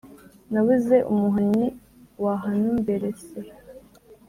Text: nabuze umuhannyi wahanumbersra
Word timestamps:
nabuze 0.51 0.97
umuhannyi 1.11 1.67
wahanumbersra 2.23 3.39